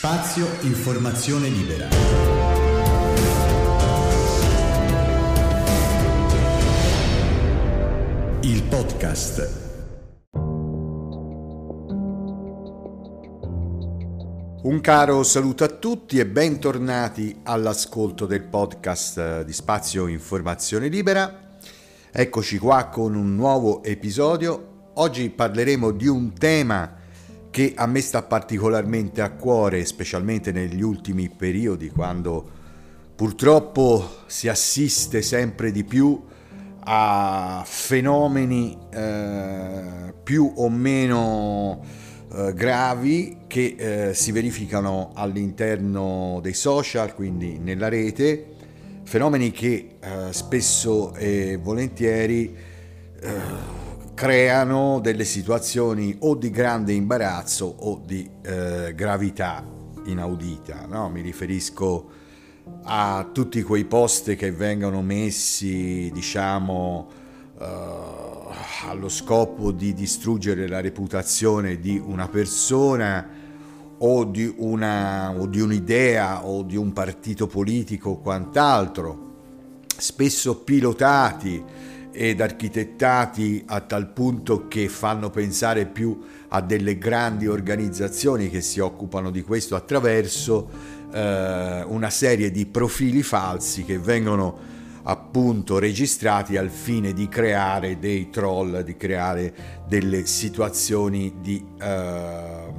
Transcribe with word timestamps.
Spazio 0.00 0.46
Informazione 0.60 1.48
Libera. 1.48 1.88
Il 8.42 8.62
podcast. 8.62 9.66
Un 14.62 14.80
caro 14.80 15.24
saluto 15.24 15.64
a 15.64 15.68
tutti 15.68 16.20
e 16.20 16.26
bentornati 16.26 17.40
all'ascolto 17.42 18.26
del 18.26 18.44
podcast 18.44 19.42
di 19.42 19.52
Spazio 19.52 20.06
Informazione 20.06 20.86
Libera. 20.86 21.56
Eccoci 22.12 22.58
qua 22.58 22.86
con 22.86 23.16
un 23.16 23.34
nuovo 23.34 23.82
episodio. 23.82 24.90
Oggi 24.94 25.28
parleremo 25.30 25.90
di 25.90 26.06
un 26.06 26.32
tema 26.34 26.97
che 27.50 27.72
a 27.76 27.86
me 27.86 28.00
sta 28.00 28.22
particolarmente 28.22 29.20
a 29.20 29.30
cuore, 29.30 29.84
specialmente 29.84 30.52
negli 30.52 30.82
ultimi 30.82 31.28
periodi, 31.28 31.90
quando 31.90 32.56
purtroppo 33.14 34.22
si 34.26 34.48
assiste 34.48 35.22
sempre 35.22 35.72
di 35.72 35.84
più 35.84 36.22
a 36.90 37.62
fenomeni 37.66 38.78
eh, 38.90 40.14
più 40.22 40.52
o 40.56 40.68
meno 40.68 41.82
eh, 42.32 42.54
gravi 42.54 43.38
che 43.46 43.74
eh, 43.76 44.14
si 44.14 44.32
verificano 44.32 45.10
all'interno 45.14 46.38
dei 46.42 46.54
social, 46.54 47.14
quindi 47.14 47.58
nella 47.58 47.88
rete, 47.88 48.54
fenomeni 49.02 49.50
che 49.50 49.96
eh, 49.98 50.32
spesso 50.32 51.14
e 51.14 51.58
volentieri 51.60 52.54
eh, 53.20 53.77
creano 54.18 54.98
delle 54.98 55.24
situazioni 55.24 56.12
o 56.22 56.34
di 56.34 56.50
grande 56.50 56.92
imbarazzo 56.92 57.66
o 57.66 58.02
di 58.04 58.28
eh, 58.42 58.92
gravità 58.92 59.64
inaudita. 60.06 60.86
No? 60.88 61.08
Mi 61.08 61.20
riferisco 61.20 62.10
a 62.82 63.30
tutti 63.32 63.62
quei 63.62 63.84
post 63.84 64.34
che 64.34 64.50
vengono 64.50 65.02
messi, 65.02 66.10
diciamo, 66.12 67.08
eh, 67.60 67.64
allo 68.88 69.08
scopo 69.08 69.70
di 69.70 69.94
distruggere 69.94 70.66
la 70.66 70.80
reputazione 70.80 71.78
di 71.78 72.02
una 72.04 72.26
persona 72.26 73.24
o 73.98 74.24
di, 74.24 74.52
una, 74.56 75.32
o 75.38 75.46
di 75.46 75.60
un'idea 75.60 76.44
o 76.44 76.64
di 76.64 76.74
un 76.74 76.92
partito 76.92 77.46
politico 77.46 78.10
o 78.10 78.18
quant'altro, 78.18 79.36
spesso 79.96 80.56
pilotati 80.56 81.86
ed 82.20 82.40
architettati 82.40 83.62
a 83.64 83.80
tal 83.80 84.08
punto 84.08 84.66
che 84.66 84.88
fanno 84.88 85.30
pensare 85.30 85.86
più 85.86 86.20
a 86.48 86.60
delle 86.60 86.98
grandi 86.98 87.46
organizzazioni 87.46 88.50
che 88.50 88.60
si 88.60 88.80
occupano 88.80 89.30
di 89.30 89.42
questo 89.42 89.76
attraverso 89.76 90.68
eh, 91.12 91.84
una 91.86 92.10
serie 92.10 92.50
di 92.50 92.66
profili 92.66 93.22
falsi 93.22 93.84
che 93.84 94.00
vengono 94.00 94.58
appunto 95.04 95.78
registrati 95.78 96.56
al 96.56 96.70
fine 96.70 97.12
di 97.12 97.28
creare 97.28 98.00
dei 98.00 98.30
troll, 98.30 98.80
di 98.80 98.96
creare 98.96 99.54
delle 99.86 100.26
situazioni 100.26 101.34
di, 101.40 101.64
eh, 101.80 102.72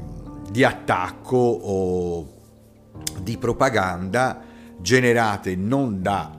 di 0.52 0.66
attacco 0.66 1.38
o 1.38 2.34
di 3.22 3.38
propaganda 3.38 4.42
generate 4.82 5.56
non 5.56 6.02
da 6.02 6.39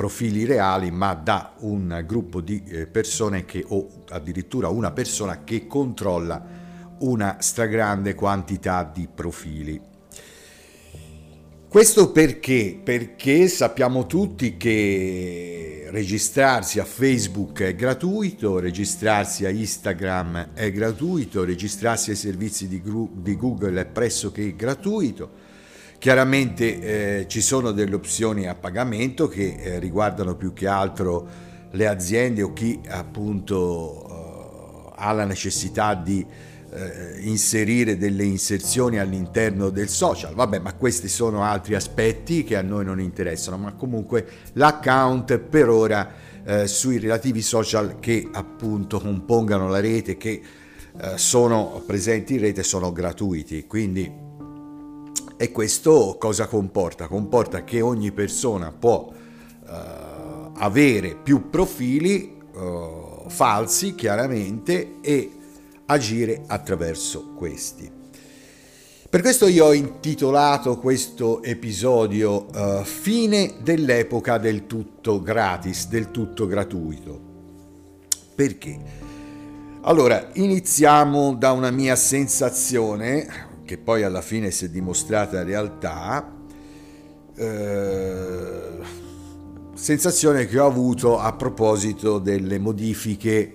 profili 0.00 0.46
reali, 0.46 0.90
ma 0.90 1.12
da 1.12 1.56
un 1.58 2.02
gruppo 2.06 2.40
di 2.40 2.62
eh, 2.64 2.86
persone 2.86 3.44
che, 3.44 3.62
o 3.68 4.04
addirittura 4.08 4.68
una 4.68 4.92
persona 4.92 5.44
che 5.44 5.66
controlla 5.66 6.42
una 7.00 7.36
stragrande 7.40 8.14
quantità 8.14 8.90
di 8.90 9.06
profili. 9.14 9.78
Questo 11.68 12.12
perché? 12.12 12.80
Perché 12.82 13.46
sappiamo 13.48 14.06
tutti 14.06 14.56
che 14.56 15.88
registrarsi 15.90 16.80
a 16.80 16.86
Facebook 16.86 17.60
è 17.60 17.74
gratuito, 17.74 18.58
registrarsi 18.58 19.44
a 19.44 19.50
Instagram 19.50 20.54
è 20.54 20.72
gratuito, 20.72 21.44
registrarsi 21.44 22.08
ai 22.08 22.16
servizi 22.16 22.68
di, 22.68 22.80
Google 23.36 23.78
è 23.78 23.84
pressoché 23.84 24.56
gratuito 24.56 25.48
Chiaramente 26.00 27.18
eh, 27.18 27.28
ci 27.28 27.42
sono 27.42 27.72
delle 27.72 27.94
opzioni 27.94 28.48
a 28.48 28.54
pagamento 28.54 29.28
che 29.28 29.56
eh, 29.60 29.78
riguardano 29.78 30.34
più 30.34 30.54
che 30.54 30.66
altro 30.66 31.28
le 31.72 31.86
aziende 31.86 32.40
o 32.40 32.54
chi 32.54 32.80
appunto 32.88 34.06
eh, 34.08 34.92
ha 34.96 35.12
la 35.12 35.26
necessità 35.26 35.92
di 35.92 36.24
eh, 36.70 37.20
inserire 37.20 37.98
delle 37.98 38.24
inserzioni 38.24 38.98
all'interno 38.98 39.68
del 39.68 39.90
social. 39.90 40.32
Vabbè, 40.32 40.58
ma 40.60 40.72
questi 40.72 41.06
sono 41.06 41.42
altri 41.42 41.74
aspetti 41.74 42.44
che 42.44 42.56
a 42.56 42.62
noi 42.62 42.86
non 42.86 42.98
interessano, 42.98 43.58
ma 43.58 43.74
comunque 43.74 44.26
l'account 44.54 45.36
per 45.36 45.68
ora 45.68 46.10
eh, 46.42 46.66
sui 46.66 46.98
relativi 46.98 47.42
social 47.42 47.98
che 48.00 48.26
appunto 48.32 49.00
compongano 49.00 49.68
la 49.68 49.80
rete, 49.80 50.16
che 50.16 50.40
eh, 50.98 51.18
sono 51.18 51.82
presenti 51.84 52.36
in 52.36 52.40
rete, 52.40 52.62
sono 52.62 52.90
gratuiti. 52.90 53.66
Quindi 53.66 54.28
e 55.40 55.52
questo 55.52 56.18
cosa 56.18 56.46
comporta? 56.46 57.08
Comporta 57.08 57.64
che 57.64 57.80
ogni 57.80 58.12
persona 58.12 58.72
può 58.72 59.10
uh, 59.10 60.52
avere 60.52 61.16
più 61.16 61.48
profili 61.48 62.36
uh, 62.52 63.24
falsi, 63.26 63.94
chiaramente, 63.94 64.96
e 65.00 65.30
agire 65.86 66.42
attraverso 66.46 67.32
questi. 67.34 67.90
Per 69.08 69.22
questo 69.22 69.46
io 69.46 69.64
ho 69.64 69.72
intitolato 69.72 70.76
questo 70.76 71.42
episodio 71.42 72.44
uh, 72.52 72.84
Fine 72.84 73.54
dell'epoca 73.62 74.36
del 74.36 74.66
tutto 74.66 75.22
gratis, 75.22 75.88
del 75.88 76.10
tutto 76.10 76.46
gratuito. 76.46 77.18
Perché? 78.34 78.78
Allora, 79.80 80.28
iniziamo 80.34 81.34
da 81.34 81.52
una 81.52 81.70
mia 81.70 81.96
sensazione, 81.96 83.48
che 83.70 83.78
poi 83.78 84.02
alla 84.02 84.20
fine 84.20 84.50
si 84.50 84.64
è 84.64 84.68
dimostrata 84.68 85.44
realtà, 85.44 86.28
eh, 87.36 88.78
sensazione 89.74 90.46
che 90.46 90.58
ho 90.58 90.66
avuto 90.66 91.20
a 91.20 91.32
proposito 91.34 92.18
delle 92.18 92.58
modifiche 92.58 93.54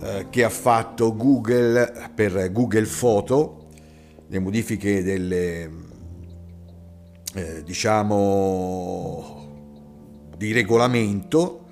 eh, 0.00 0.28
che 0.30 0.44
ha 0.44 0.48
fatto 0.48 1.14
Google 1.14 2.10
per 2.14 2.52
Google 2.52 2.86
Photo, 2.86 3.66
le 4.28 4.38
modifiche 4.38 5.02
delle, 5.02 5.70
eh, 7.34 7.62
diciamo, 7.64 9.42
di 10.38 10.52
regolamento. 10.52 11.66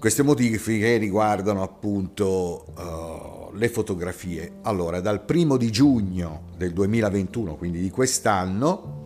Queste 0.00 0.24
modifiche 0.24 0.96
riguardano 0.96 1.62
appunto 1.62 2.64
le 3.54 3.68
fotografie. 3.68 4.58
Allora, 4.62 5.00
dal 5.00 5.24
primo 5.24 5.56
di 5.56 5.70
giugno 5.70 6.42
del 6.56 6.72
2021, 6.72 7.56
quindi 7.56 7.80
di 7.80 7.90
quest'anno, 7.90 9.04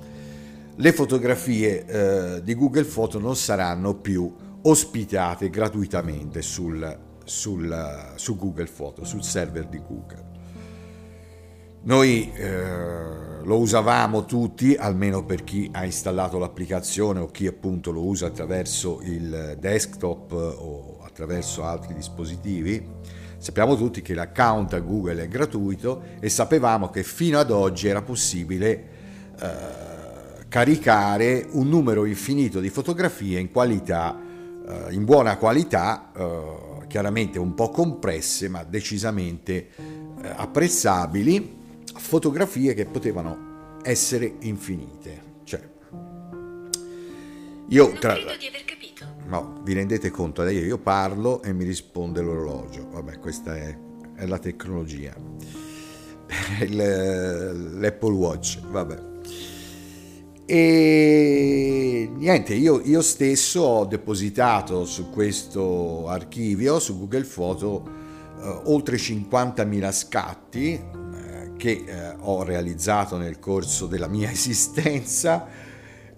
le 0.77 0.93
fotografie 0.93 1.85
eh, 1.85 2.43
di 2.43 2.55
Google 2.55 2.85
Photo 2.85 3.19
non 3.19 3.37
saranno 3.37 3.95
più 3.95 4.35
ospitate 4.63 5.51
gratuitamente 5.51 6.43
sul, 6.43 6.99
sul, 7.25 8.13
su 8.15 8.37
Google 8.37 8.69
Photo, 8.75 9.05
sul 9.05 9.23
server 9.23 9.67
di 9.67 9.79
Google. 9.79 10.31
Noi 11.85 12.33
eh, 12.33 13.43
lo 13.43 13.59
usavamo 13.59 14.25
tutti, 14.25 14.75
almeno 14.77 15.25
per 15.25 15.43
chi 15.43 15.69
ha 15.73 15.85
installato 15.85 16.39
l'applicazione 16.39 17.19
o 17.19 17.27
chi 17.27 17.47
appunto 17.47 17.91
lo 17.91 18.05
usa 18.05 18.27
attraverso 18.27 19.01
il 19.03 19.57
desktop 19.59 20.33
o 20.33 21.01
attraverso 21.03 21.65
altri 21.65 21.95
dispositivi 21.95 23.21
Sappiamo 23.43 23.77
tutti 23.77 24.03
che 24.03 24.15
l'account 24.15 24.73
a 24.75 24.79
Google 24.79 25.25
è 25.25 25.27
gratuito 25.27 26.01
e 26.21 26.29
sapevamo 26.29 26.91
che 26.91 27.03
fino 27.03 27.41
ad 27.41 27.51
oggi 27.51 27.89
era 27.89 28.01
possibile 28.01 28.89
eh, 29.37 30.47
caricare 30.47 31.49
un 31.51 31.69
numero 31.69 32.05
infinito 32.05 32.61
di 32.61 32.69
fotografie 32.69 33.41
in 33.41 33.51
qualità, 33.51 34.17
eh, 34.65 34.93
in 34.93 35.05
buona 35.05 35.37
qualità, 35.39 36.13
eh, 36.17 36.87
chiaramente 36.87 37.41
un 37.41 37.53
po' 37.55 37.71
compresse, 37.71 38.49
ma 38.49 38.63
decisamente 38.63 39.71
eh, 40.23 40.33
apprezzabili, 40.37 41.81
fotografie 41.97 42.75
che 42.75 42.85
potevano 42.85 43.81
essere 43.83 44.35
infinite. 44.43 45.23
Cioè, 45.43 45.69
io 47.71 47.93
tra... 47.99 48.13
Non 48.13 48.23
credo 48.23 48.37
di 48.39 48.47
aver. 48.47 48.72
No, 49.27 49.61
vi 49.63 49.73
rendete 49.73 50.11
conto, 50.11 50.43
io, 50.47 50.65
io 50.65 50.79
parlo 50.79 51.43
e 51.43 51.53
mi 51.53 51.65
risponde 51.65 52.21
l'orologio. 52.21 52.89
Vabbè, 52.91 53.19
questa 53.19 53.57
è, 53.57 53.77
è 54.15 54.27
la 54.27 54.39
tecnologia. 54.39 55.15
Il, 56.61 57.79
L'Apple 57.79 58.15
Watch, 58.15 58.61
vabbè. 58.69 59.11
E 60.45 62.11
niente, 62.15 62.55
io, 62.55 62.81
io, 62.85 63.01
stesso 63.01 63.61
ho 63.63 63.85
depositato 63.85 64.85
su 64.85 65.09
questo 65.11 66.09
archivio, 66.09 66.79
su 66.79 66.99
Google 66.99 67.25
Photo, 67.25 67.85
eh, 68.41 68.61
oltre 68.65 68.97
50.000 68.97 69.93
scatti 69.93 70.81
che 71.63 71.85
eh, 71.87 72.17
ho 72.19 72.43
realizzato 72.43 73.17
nel 73.17 73.39
corso 73.39 73.87
della 73.87 74.09
mia 74.09 74.29
esistenza, 74.33 75.47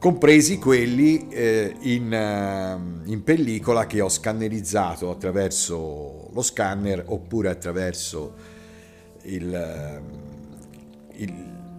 compresi 0.05 0.59
quelli 0.59 1.29
eh, 1.31 1.77
in, 1.81 2.13
uh, 2.13 3.09
in, 3.11 3.23
pellicola 3.25 3.87
che 3.87 4.03
ho 4.03 4.11
scannerizzato 4.11 5.11
attraverso 5.11 6.29
lo 6.31 6.43
scanner 6.43 7.03
oppure 7.07 7.49
attraverso, 7.49 8.35
il, 9.23 9.47
uh, 9.49 11.13
il, 11.15 11.33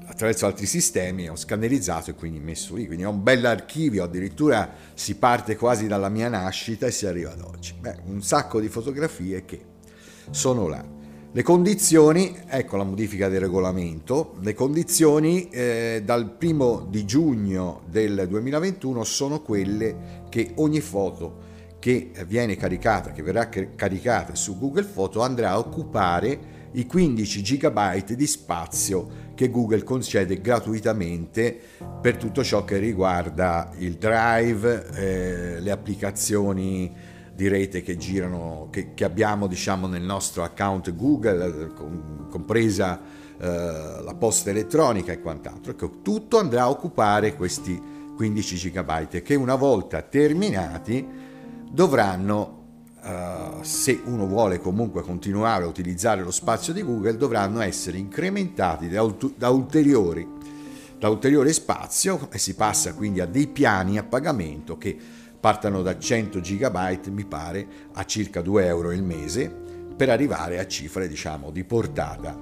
attraverso 0.07 0.47
altri 0.47 0.65
sistemi, 0.65 1.29
ho 1.29 1.35
scannerizzato 1.35 2.09
e 2.09 2.13
quindi 2.15 2.39
messo 2.39 2.73
lì. 2.73 2.87
Quindi 2.87 3.05
ho 3.05 3.11
un 3.11 3.21
bell'archivio, 3.21 4.03
addirittura 4.03 4.73
si 4.95 5.17
parte 5.17 5.55
quasi 5.55 5.85
dalla 5.85 6.09
mia 6.09 6.27
nascita 6.27 6.87
e 6.87 6.91
si 6.91 7.05
arriva 7.05 7.31
ad 7.31 7.41
oggi. 7.41 7.75
Beh, 7.79 7.97
un 8.05 8.23
sacco 8.23 8.59
di 8.59 8.69
fotografie 8.69 9.45
che 9.45 9.63
sono 10.31 10.67
là. 10.67 10.94
Le 11.35 11.43
condizioni, 11.43 12.33
ecco 12.47 12.77
la 12.77 12.85
modifica 12.85 13.27
del 13.27 13.41
regolamento, 13.41 14.35
le 14.39 14.53
condizioni 14.53 15.49
eh, 15.49 16.01
dal 16.05 16.31
primo 16.31 16.87
di 16.89 17.03
giugno 17.03 17.81
del 17.87 18.25
2021 18.29 19.03
sono 19.03 19.41
quelle 19.41 20.23
che 20.29 20.53
ogni 20.55 20.79
foto 20.79 21.43
che 21.77 22.11
viene 22.25 22.55
caricata, 22.55 23.11
che 23.11 23.21
verrà 23.21 23.49
caricata 23.49 24.33
su 24.33 24.57
Google 24.57 24.83
Foto 24.85 25.19
andrà 25.19 25.49
a 25.49 25.57
occupare 25.57 26.69
i 26.71 26.85
15 26.85 27.41
GB 27.41 28.05
di 28.13 28.27
spazio 28.27 29.23
che 29.35 29.49
Google 29.49 29.83
concede 29.83 30.39
gratuitamente 30.39 31.59
per 32.01 32.15
tutto 32.15 32.45
ciò 32.45 32.63
che 32.63 32.77
riguarda 32.77 33.71
il 33.79 33.95
drive, 33.95 34.87
eh, 34.93 35.59
le 35.59 35.71
applicazioni 35.71 36.93
di 37.35 37.47
rete 37.49 37.81
che 37.81 37.97
girano, 37.97 38.69
che, 38.71 38.93
che 38.93 39.03
abbiamo 39.03 39.47
diciamo, 39.47 39.87
nel 39.87 40.01
nostro 40.01 40.43
account 40.43 40.95
Google, 40.95 41.71
compresa 42.29 43.01
eh, 43.37 43.47
la 44.01 44.15
posta 44.17 44.51
elettronica 44.51 45.11
e 45.11 45.19
quant'altro. 45.19 45.73
Ecco, 45.73 45.99
tutto 46.01 46.39
andrà 46.39 46.63
a 46.63 46.69
occupare 46.69 47.35
questi 47.35 47.93
15 48.15 48.71
GB 48.71 49.21
che 49.21 49.35
una 49.35 49.55
volta 49.55 50.01
terminati 50.01 51.05
dovranno, 51.69 52.63
eh, 53.03 53.63
se 53.63 54.01
uno 54.05 54.25
vuole 54.25 54.59
comunque 54.59 55.01
continuare 55.01 55.65
a 55.65 55.67
utilizzare 55.67 56.23
lo 56.23 56.31
spazio 56.31 56.71
di 56.71 56.81
Google, 56.83 57.17
dovranno 57.17 57.59
essere 57.59 57.97
incrementati 57.97 58.87
da, 58.87 59.05
da 59.35 59.49
ulteriori 59.49 60.43
da 60.97 61.09
ulteriore 61.09 61.51
spazio 61.51 62.29
e 62.31 62.37
si 62.37 62.55
passa 62.55 62.93
quindi 62.93 63.19
a 63.19 63.25
dei 63.25 63.47
piani 63.47 63.97
a 63.97 64.03
pagamento 64.03 64.77
che 64.77 64.97
partano 65.45 65.83
da 65.83 65.95
100 65.95 66.39
GB, 66.39 67.07
mi 67.09 67.23
pare, 67.23 67.67
a 67.93 68.03
circa 68.05 68.41
2 68.41 68.65
euro 68.65 68.91
il 68.91 69.03
mese, 69.03 69.47
per 69.95 70.09
arrivare 70.09 70.57
a 70.57 70.65
cifre, 70.65 71.07
diciamo, 71.07 71.51
di 71.51 71.63
portata 71.63 72.35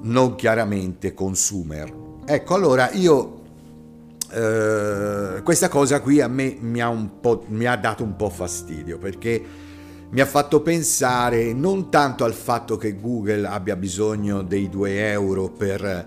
non 0.00 0.36
chiaramente 0.36 1.12
consumer. 1.12 1.92
Ecco, 2.24 2.54
allora 2.54 2.92
io 2.92 3.42
eh, 4.30 5.42
questa 5.44 5.68
cosa 5.68 6.00
qui 6.00 6.22
a 6.22 6.28
me 6.28 6.56
mi 6.58 6.80
ha, 6.80 6.90
mi 7.48 7.66
ha 7.66 7.76
dato 7.76 8.04
un 8.04 8.16
po' 8.16 8.30
fastidio 8.30 8.96
perché 8.96 9.44
mi 10.08 10.20
ha 10.22 10.26
fatto 10.26 10.62
pensare 10.62 11.52
non 11.52 11.90
tanto 11.90 12.24
al 12.24 12.32
fatto 12.32 12.78
che 12.78 12.98
Google 12.98 13.46
abbia 13.46 13.76
bisogno 13.76 14.40
dei 14.40 14.70
2 14.70 15.10
euro 15.10 15.50
per 15.50 16.06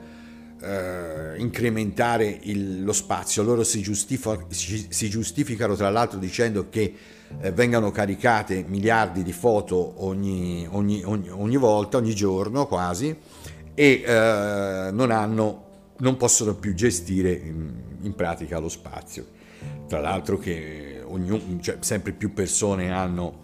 eh, 0.64 1.38
incrementare 1.40 2.40
il, 2.44 2.84
lo 2.84 2.94
spazio. 2.94 3.44
Loro 3.44 3.64
si, 3.64 3.82
giustific- 3.82 4.46
si, 4.50 5.10
giustificano 5.10 5.76
tra 5.76 5.90
l'altro 5.90 6.20
dicendo 6.20 6.70
che 6.70 6.94
eh, 7.42 7.52
vengano 7.52 7.92
caricate 7.92 8.64
miliardi 8.68 9.24
di 9.24 9.34
foto 9.34 10.06
ogni, 10.06 10.66
ogni, 10.70 11.04
ogni, 11.04 11.30
ogni 11.30 11.58
volta, 11.58 11.98
ogni 11.98 12.16
giorno 12.16 12.66
quasi, 12.68 13.16
e 13.76 14.04
eh, 14.06 14.90
non, 14.92 15.12
hanno, 15.12 15.66
non, 15.98 16.16
possono 16.16 16.56
più 16.56 16.74
gestire 16.74 17.32
in, 17.32 17.72
in, 18.02 18.16
pratica 18.16 18.60
lo 18.60 18.70
spazio. 18.70 19.26
Tra 19.88 20.00
l'altro 20.00 20.38
che 20.38 21.02
ognuno, 21.06 21.60
cioè, 21.60 21.78
sempre 21.82 22.14
più 22.14 22.34
persone 22.34 22.92
hanno 22.92 23.42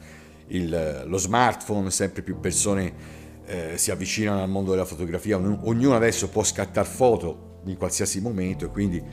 il, 0.48 1.04
lo 1.06 1.18
smartphone, 1.18 1.92
sempre 1.92 2.22
più 2.22 2.40
persone 2.40 3.19
eh, 3.50 3.78
si 3.80 3.90
avvicinano 3.90 4.44
al 4.44 4.50
mondo 4.50 4.72
della 4.72 4.86
fotografia, 4.86 5.38
ognuno 5.38 5.96
adesso 5.96 6.30
può 6.30 6.44
scattare 6.44 6.88
foto 6.88 7.62
in 7.66 7.78
qualsiasi 7.78 8.22
momento 8.22 8.66
e 8.66 8.68
quindi, 8.70 9.04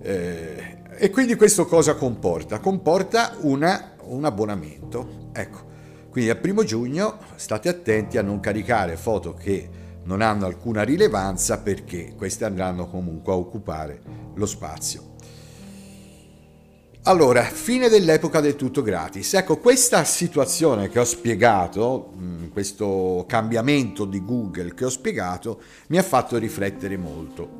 eh, 0.00 0.78
e 0.96 1.10
quindi 1.10 1.34
questo 1.34 1.66
cosa 1.66 1.94
comporta? 1.94 2.60
Comporta 2.60 3.36
una, 3.42 3.94
un 4.04 4.24
abbonamento. 4.24 5.30
Ecco, 5.32 5.66
quindi 6.08 6.30
al 6.30 6.38
primo 6.38 6.64
giugno 6.64 7.18
state 7.36 7.68
attenti 7.68 8.16
a 8.16 8.22
non 8.22 8.40
caricare 8.40 8.96
foto 8.96 9.34
che 9.34 9.68
non 10.04 10.22
hanno 10.22 10.46
alcuna 10.46 10.82
rilevanza 10.82 11.58
perché 11.58 12.14
queste 12.16 12.46
andranno 12.46 12.88
comunque 12.88 13.34
a 13.34 13.36
occupare 13.36 14.00
lo 14.34 14.46
spazio. 14.46 15.07
Allora, 17.08 17.42
fine 17.42 17.88
dell'epoca 17.88 18.38
del 18.42 18.54
tutto 18.54 18.82
gratis. 18.82 19.32
Ecco, 19.32 19.56
questa 19.56 20.04
situazione 20.04 20.90
che 20.90 20.98
ho 20.98 21.04
spiegato, 21.04 22.12
mm, 22.14 22.48
questo 22.48 23.24
cambiamento 23.26 24.04
di 24.04 24.22
Google 24.22 24.74
che 24.74 24.84
ho 24.84 24.90
spiegato, 24.90 25.58
mi 25.86 25.96
ha 25.96 26.02
fatto 26.02 26.36
riflettere 26.36 26.98
molto 26.98 27.52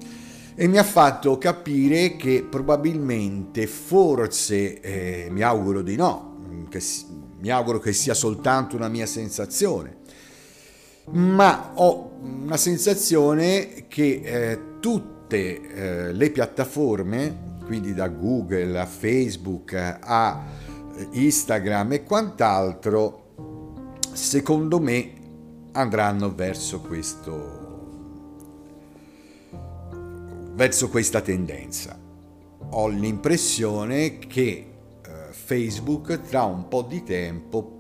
e 0.55 0.69
mi 0.69 0.77
ha 0.77 0.85
fatto 0.85 1.39
capire 1.39 2.17
che 2.17 2.47
probabilmente, 2.47 3.67
forse, 3.67 4.81
eh, 4.81 5.29
mi 5.31 5.41
auguro 5.41 5.81
di 5.81 5.97
no, 5.97 6.41
mm, 6.47 6.67
che, 6.67 6.83
mi 7.41 7.49
auguro 7.49 7.79
che 7.79 7.95
sia 7.95 8.13
soltanto 8.13 8.77
una 8.77 8.89
mia 8.89 9.07
sensazione, 9.07 10.01
ma 11.13 11.71
ho 11.73 12.19
una 12.21 12.59
sensazione 12.59 13.87
che 13.89 14.21
eh, 14.23 14.59
tutte 14.79 15.61
eh, 15.71 16.13
le 16.13 16.31
piattaforme 16.31 17.48
quindi 17.69 17.93
da 17.93 18.09
Google 18.09 18.81
a 18.81 18.87
Facebook 18.87 19.75
a 19.75 20.43
Instagram 21.11 21.93
e 21.93 22.03
quant'altro, 22.03 23.35
secondo 24.11 24.81
me 24.81 25.13
andranno 25.73 26.35
verso 26.35 26.81
questo 26.81 27.67
verso 30.55 30.89
questa 30.89 31.21
tendenza. 31.21 32.01
Ho 32.71 32.89
l'impressione 32.89 34.19
che 34.19 34.47
eh, 35.03 35.11
Facebook 35.31 36.23
tra 36.23 36.45
un 36.45 36.69
po' 36.69 36.83
di 36.83 37.03
tempo 37.05 37.77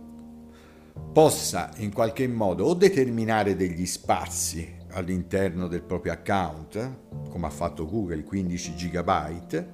possa 1.14 1.70
in 1.78 1.94
qualche 1.94 2.28
modo 2.28 2.66
o 2.66 2.74
determinare 2.74 3.56
degli 3.56 3.86
spazi 3.86 4.76
all'interno 4.90 5.66
del 5.66 5.82
proprio 5.82 6.12
account, 6.12 6.98
come 7.30 7.46
ha 7.46 7.50
fatto 7.50 7.86
Google 7.86 8.22
15 8.22 8.74
GB, 8.74 9.66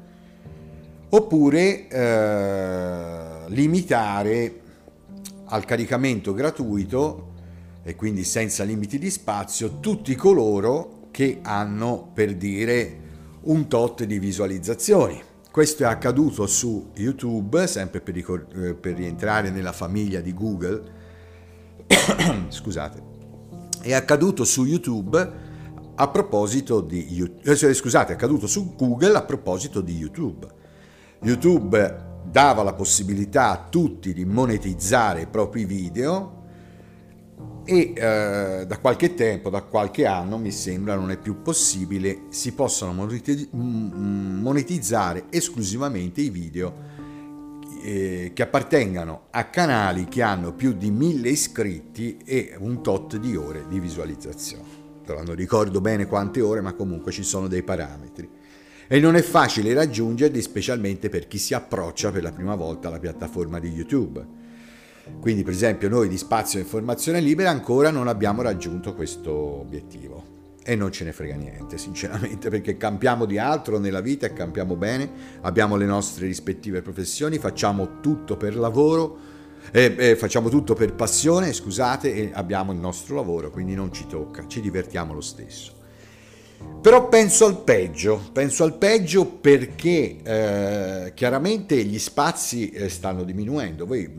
oppure 1.15 1.87
eh, 1.89 3.49
limitare 3.49 4.61
al 5.47 5.65
caricamento 5.65 6.35
gratuito 6.35 7.33
e 7.85 7.95
quindi 7.95 8.25
senza 8.25 8.65
limiti 8.65 8.99
di 8.99 9.11
spazio 9.11 9.79
tutti 9.79 10.15
coloro 10.17 11.09
che 11.13 11.39
hanno 11.43 12.11
per 12.13 12.35
dire 12.35 13.03
un 13.43 13.69
tot 13.69 14.03
di 14.03 14.19
visualizzazioni. 14.19 15.23
Questo 15.53 15.85
è 15.85 15.87
accaduto 15.87 16.49
su 16.49 16.91
YouTube, 16.95 17.69
sempre 17.69 18.01
per, 18.01 18.15
ricor- 18.15 18.53
eh, 18.57 18.75
per 18.75 18.95
rientrare 18.97 19.51
nella 19.51 19.73
famiglia 19.73 20.21
di 20.21 20.35
Google. 20.35 20.83
Scusate. 22.49 23.13
È 23.81 23.93
accaduto 23.93 24.43
su 24.43 24.65
YouTube 24.65 25.43
a 25.95 26.09
proposito 26.09 26.81
di 26.81 27.31
eh, 27.45 27.75
scusate, 27.75 28.13
è 28.13 28.15
accaduto 28.17 28.49
su 28.49 28.75
Google 28.75 29.17
a 29.17 29.23
proposito 29.23 29.81
di 29.81 29.95
YouTube. 29.95 30.63
YouTube 31.25 32.03
dava 32.31 32.63
la 32.63 32.75
possibilità 32.75 33.51
a 33.51 33.67
tutti 33.71 34.13
di 34.13 34.27
monetizzare 34.27 35.23
i 35.23 35.27
propri 35.27 35.65
video 35.65 36.43
e 37.65 37.95
eh, 37.97 38.67
da 38.67 38.79
qualche 38.79 39.15
tempo, 39.15 39.49
da 39.49 39.63
qualche 39.63 40.05
anno 40.05 40.37
mi 40.37 40.51
sembra 40.51 40.97
non 40.97 41.11
è 41.11 41.17
più 41.17 41.41
possibile, 41.41 42.25
si 42.29 42.53
possono 42.53 42.93
monetizzare 43.53 45.25
esclusivamente 45.31 46.21
i 46.21 46.29
video 46.29 46.75
eh, 47.83 48.33
che 48.35 48.43
appartengano 48.43 49.29
a 49.31 49.45
canali 49.45 50.05
che 50.05 50.21
hanno 50.21 50.53
più 50.53 50.75
di 50.75 50.91
mille 50.91 51.31
iscritti 51.31 52.19
e 52.23 52.55
un 52.59 52.83
tot 52.83 53.17
di 53.17 53.35
ore 53.35 53.65
di 53.67 53.81
visualizzazione. 53.81 54.83
Non 55.07 55.35
ricordo 55.35 55.81
bene 55.81 56.07
quante 56.07 56.43
ore, 56.43 56.61
ma 56.61 56.75
comunque 56.75 57.13
ci 57.13 57.23
sono 57.23 57.49
dei 57.49 57.63
parametri 57.63 58.34
e 58.87 59.01
non 59.01 59.17
è 59.17 59.23
facile 59.23 59.73
raggiungerli 59.75 60.41
specialmente 60.43 61.09
per 61.09 61.27
chi 61.27 61.39
si 61.39 61.55
approccia 61.55 62.11
per 62.11 62.23
la 62.23 62.33
prima 62.33 62.55
volta 62.55 62.89
alla 62.89 62.99
piattaforma 62.99 63.59
di 63.59 63.69
YouTube. 63.69 64.43
Quindi 65.21 65.43
per 65.43 65.53
esempio 65.53 65.89
noi 65.89 66.09
di 66.09 66.17
Spazio 66.17 66.59
Informazione 66.59 67.21
Libera 67.21 67.51
ancora 67.51 67.91
non 67.91 68.09
abbiamo 68.09 68.43
raggiunto 68.43 68.95
questo 68.95 69.33
obiettivo 69.33 70.33
e 70.67 70.77
non 70.77 70.91
ce 70.91 71.05
ne 71.05 71.13
frega 71.13 71.35
niente 71.35 71.77
sinceramente 71.77 72.49
perché 72.49 72.79
campiamo 72.79 73.27
di 73.27 73.37
altro 73.37 73.79
nella 73.79 74.01
vita 74.01 74.27
e 74.27 74.33
campiamo 74.33 74.77
bene, 74.77 75.11
abbiamo 75.43 75.77
le 75.77 75.85
nostre 75.85 76.27
rispettive 76.27 76.81
professioni, 76.81 77.39
facciamo 77.39 78.01
tutto 78.01 78.39
per 78.39 78.57
lavoro, 78.57 79.19
eh, 79.71 79.95
eh, 79.97 80.17
facciamo 80.17 80.49
tutto 80.49 80.73
per 80.75 80.95
passione, 80.95 81.53
scusate, 81.53 82.15
e 82.15 82.31
abbiamo 82.33 82.73
il 82.73 82.79
nostro 82.79 83.17
lavoro, 83.17 83.51
quindi 83.51 83.75
non 83.75 83.93
ci 83.93 84.07
tocca, 84.07 84.47
ci 84.47 84.63
divertiamo 84.63 85.13
lo 85.13 85.21
stesso. 85.21 85.83
Però 86.81 87.09
penso 87.09 87.47
al 87.47 87.63
peggio, 87.63 88.21
penso 88.33 88.65
al 88.65 88.77
peggio 88.77 89.25
perché 89.25 90.17
eh, 90.23 91.13
chiaramente 91.15 91.83
gli 91.83 91.99
spazi 91.99 92.71
eh, 92.71 92.89
stanno 92.91 93.25
diminuendo. 93.25 93.87
Voi 93.87 94.11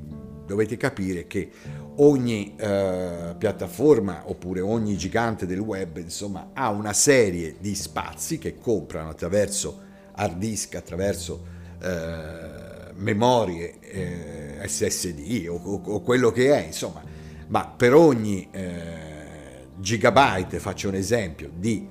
dovete 0.48 0.76
capire 0.76 1.28
che 1.28 1.52
ogni 1.98 2.56
eh, 2.58 3.36
piattaforma 3.38 4.24
oppure 4.26 4.62
ogni 4.62 4.98
gigante 4.98 5.46
del 5.46 5.60
web 5.60 5.98
insomma 5.98 6.50
ha 6.54 6.70
una 6.70 6.92
serie 6.92 7.56
di 7.60 7.74
spazi 7.74 8.38
che 8.38 8.58
comprano 8.58 9.10
attraverso 9.10 9.82
hard 10.14 10.38
disk, 10.38 10.76
attraverso 10.76 11.46
eh, 11.82 12.94
memorie 12.96 13.80
eh, 13.80 14.68
SSD 14.68 15.48
o, 15.50 15.56
o, 15.56 15.82
o, 15.84 16.02
quello 16.02 16.32
che 16.32 16.54
è, 16.54 16.66
insomma, 16.66 17.04
ma 17.48 17.68
per 17.68 17.94
ogni 17.94 18.48
eh, 18.52 19.68
gigabyte, 19.78 20.60
faccio 20.60 20.88
un 20.88 20.96
esempio, 20.96 21.52
di 21.54 21.88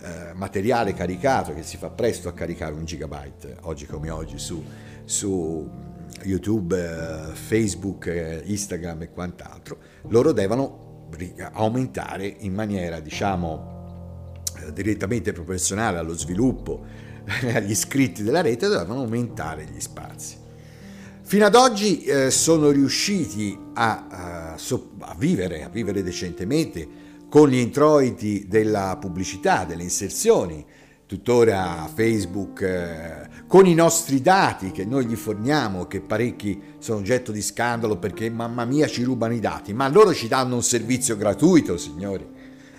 eh, 0.00 0.32
materiale 0.34 0.94
caricato 0.94 1.54
che 1.54 1.62
si 1.62 1.76
fa 1.76 1.90
presto 1.90 2.28
a 2.28 2.32
caricare 2.32 2.72
un 2.72 2.84
gigabyte 2.84 3.56
oggi 3.62 3.86
come 3.86 4.10
oggi 4.10 4.38
su, 4.38 4.62
su 5.04 5.68
YouTube, 6.22 6.76
eh, 6.76 7.34
Facebook, 7.34 8.06
eh, 8.06 8.42
Instagram 8.44 9.02
e 9.02 9.10
quant'altro, 9.10 9.78
loro 10.08 10.32
devono 10.32 11.06
aumentare 11.52 12.26
in 12.40 12.52
maniera 12.52 13.00
diciamo 13.00 14.42
eh, 14.60 14.72
direttamente 14.72 15.32
proporzionale 15.32 15.98
allo 15.98 16.16
sviluppo 16.16 16.84
agli 17.54 17.70
iscritti 17.70 18.22
della 18.22 18.40
rete 18.40 18.68
devono 18.68 19.00
aumentare 19.00 19.64
gli 19.64 19.80
spazi. 19.80 20.46
Fino 21.22 21.44
ad 21.44 21.54
oggi 21.54 22.04
eh, 22.04 22.30
sono 22.30 22.70
riusciti 22.70 23.58
a, 23.74 24.06
a, 24.08 24.54
a, 24.54 25.14
vivere, 25.18 25.62
a 25.62 25.68
vivere 25.68 26.02
decentemente 26.02 26.88
con 27.28 27.48
gli 27.48 27.56
introiti 27.56 28.46
della 28.48 28.96
pubblicità, 28.98 29.64
delle 29.64 29.82
inserzioni, 29.82 30.64
tuttora 31.06 31.88
Facebook, 31.92 32.60
eh, 32.62 33.28
con 33.46 33.66
i 33.66 33.74
nostri 33.74 34.20
dati 34.20 34.70
che 34.70 34.84
noi 34.84 35.06
gli 35.06 35.16
forniamo, 35.16 35.86
che 35.86 36.00
parecchi 36.00 36.60
sono 36.78 36.98
oggetto 36.98 37.32
di 37.32 37.42
scandalo 37.42 37.96
perché 37.96 38.30
mamma 38.30 38.64
mia 38.64 38.86
ci 38.86 39.02
rubano 39.02 39.34
i 39.34 39.40
dati, 39.40 39.72
ma 39.72 39.88
loro 39.88 40.12
ci 40.12 40.28
danno 40.28 40.54
un 40.54 40.62
servizio 40.62 41.16
gratuito, 41.16 41.76
signori. 41.76 42.26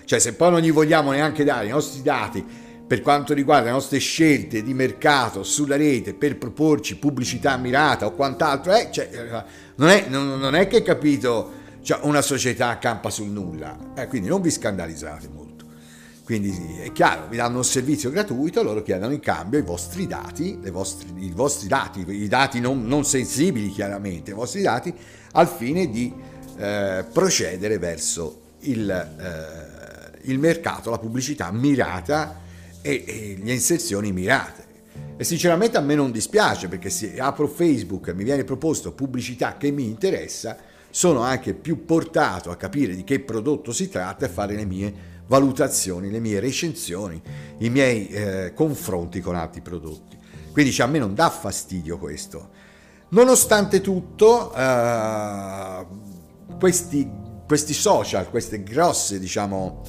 Cioè 0.05 0.19
se 0.19 0.33
poi 0.33 0.51
non 0.51 0.61
gli 0.61 0.71
vogliamo 0.71 1.11
neanche 1.11 1.43
dare 1.43 1.67
i 1.67 1.69
nostri 1.69 2.01
dati 2.01 2.43
per 2.89 3.01
quanto 3.01 3.35
riguarda 3.35 3.65
le 3.65 3.71
nostre 3.73 3.99
scelte 3.99 4.63
di 4.63 4.73
mercato 4.73 5.43
sulla 5.43 5.75
rete 5.75 6.15
per 6.15 6.39
proporci 6.39 6.97
pubblicità 6.97 7.55
mirata 7.57 8.07
o 8.07 8.13
quant'altro, 8.13 8.73
eh, 8.73 8.89
cioè, 8.91 9.09
non, 9.75 9.89
è, 9.89 10.07
non, 10.09 10.39
non, 10.39 10.55
è, 10.55 10.65
che 10.65 10.81
capito 10.81 11.51
cioè, 11.89 12.01
una 12.03 12.21
società 12.21 12.77
campa 12.77 13.09
sul 13.09 13.29
nulla, 13.29 13.75
eh, 13.95 14.05
quindi 14.05 14.27
non 14.27 14.41
vi 14.41 14.51
scandalizzate 14.51 15.27
molto. 15.27 15.65
Quindi 16.23 16.77
è 16.83 16.91
chiaro, 16.91 17.27
vi 17.27 17.37
danno 17.37 17.57
un 17.57 17.63
servizio 17.63 18.11
gratuito, 18.11 18.61
loro 18.61 18.83
chiedono 18.83 19.11
in 19.11 19.19
cambio 19.19 19.57
i 19.57 19.63
vostri 19.63 20.05
dati, 20.05 20.59
vostri, 20.65 21.07
i 21.25 21.31
vostri 21.31 21.67
dati, 21.67 22.05
i 22.07 22.27
dati 22.27 22.59
non, 22.59 22.85
non, 22.85 23.05
sensibili 23.05 23.71
chiaramente, 23.71 24.29
i 24.29 24.33
vostri 24.35 24.61
dati, 24.61 24.93
al 25.31 25.47
fine 25.47 25.89
di 25.89 26.13
eh, 26.57 27.05
procedere 27.11 27.79
verso 27.79 28.39
il, 28.59 28.87
eh, 28.87 30.29
il 30.29 30.37
mercato, 30.37 30.91
la 30.91 30.99
pubblicità 30.99 31.51
mirata 31.51 32.39
e, 32.83 33.03
e 33.03 33.39
le 33.41 33.51
inserzioni 33.51 34.11
mirate. 34.11 34.67
E 35.17 35.23
sinceramente 35.23 35.77
a 35.77 35.81
me 35.81 35.95
non 35.95 36.11
dispiace 36.11 36.67
perché 36.67 36.91
se 36.91 37.19
apro 37.19 37.47
Facebook 37.47 38.09
e 38.09 38.13
mi 38.13 38.23
viene 38.23 38.43
proposto 38.43 38.91
pubblicità 38.91 39.57
che 39.57 39.71
mi 39.71 39.85
interessa, 39.85 40.68
sono 40.89 41.21
anche 41.21 41.53
più 41.53 41.85
portato 41.85 42.51
a 42.51 42.55
capire 42.55 42.95
di 42.95 43.03
che 43.03 43.19
prodotto 43.19 43.71
si 43.71 43.89
tratta 43.89 44.25
e 44.25 44.29
fare 44.29 44.55
le 44.55 44.65
mie 44.65 44.93
valutazioni, 45.27 46.09
le 46.09 46.19
mie 46.19 46.39
recensioni, 46.39 47.21
i 47.59 47.69
miei 47.69 48.07
eh, 48.07 48.53
confronti 48.53 49.21
con 49.21 49.35
altri 49.35 49.61
prodotti. 49.61 50.17
Quindi 50.51 50.71
cioè, 50.71 50.87
a 50.87 50.89
me 50.89 50.97
non 50.97 51.13
dà 51.13 51.29
fastidio 51.29 51.97
questo. 51.97 52.49
Nonostante 53.09 53.81
tutto, 53.81 54.53
eh, 54.53 55.85
questi, 56.59 57.09
questi 57.47 57.73
social, 57.73 58.29
queste 58.29 58.63
grosse, 58.63 59.19
diciamo, 59.19 59.83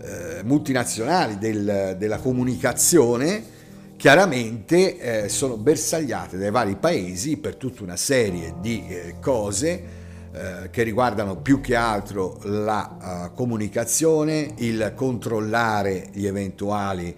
eh, 0.00 0.42
multinazionali 0.44 1.38
del, 1.38 1.96
della 1.98 2.18
comunicazione 2.18 3.56
chiaramente 3.96 5.24
eh, 5.24 5.28
sono 5.28 5.56
bersagliate 5.56 6.38
dai 6.38 6.52
vari 6.52 6.76
paesi 6.76 7.36
per 7.36 7.56
tutta 7.56 7.82
una 7.82 7.96
serie 7.96 8.54
di 8.60 8.86
eh, 8.86 9.16
cose 9.20 9.97
eh, 10.38 10.70
che 10.70 10.84
riguardano 10.84 11.36
più 11.36 11.60
che 11.60 11.74
altro 11.74 12.38
la 12.44 13.30
uh, 13.30 13.34
comunicazione, 13.34 14.54
il 14.58 14.92
controllare 14.94 16.10
gli 16.12 16.26
eventuali 16.26 17.12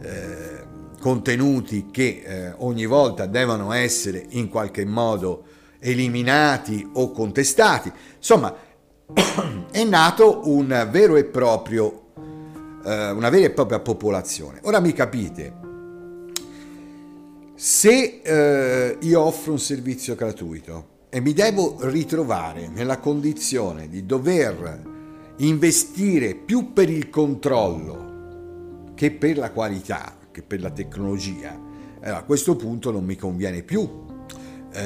eh, 0.00 0.64
contenuti 0.98 1.88
che 1.90 2.22
eh, 2.24 2.54
ogni 2.58 2.86
volta 2.86 3.26
devono 3.26 3.72
essere 3.72 4.24
in 4.30 4.48
qualche 4.48 4.86
modo 4.86 5.44
eliminati 5.80 6.88
o 6.94 7.10
contestati. 7.10 7.92
Insomma, 8.16 8.54
è 9.70 9.84
nato 9.84 10.48
un 10.48 10.88
vero 10.90 11.16
e 11.16 11.24
proprio 11.24 12.12
eh, 12.84 13.10
una 13.10 13.28
vera 13.28 13.46
e 13.46 13.50
propria 13.50 13.80
popolazione. 13.80 14.60
Ora 14.62 14.80
mi 14.80 14.94
capite, 14.94 15.54
se 17.54 18.20
eh, 18.22 18.96
io 18.98 19.20
offro 19.20 19.52
un 19.52 19.58
servizio 19.58 20.14
gratuito 20.14 20.91
e 21.14 21.20
mi 21.20 21.34
devo 21.34 21.76
ritrovare 21.80 22.68
nella 22.68 22.98
condizione 22.98 23.86
di 23.86 24.06
dover 24.06 25.34
investire 25.36 26.34
più 26.34 26.72
per 26.72 26.88
il 26.88 27.10
controllo 27.10 28.92
che 28.94 29.10
per 29.10 29.36
la 29.36 29.50
qualità, 29.50 30.16
che 30.30 30.42
per 30.42 30.62
la 30.62 30.70
tecnologia, 30.70 31.60
allora 32.00 32.20
a 32.20 32.24
questo 32.24 32.56
punto 32.56 32.90
non 32.90 33.04
mi 33.04 33.16
conviene 33.16 33.62
più 33.62 34.06
eh, 34.72 34.80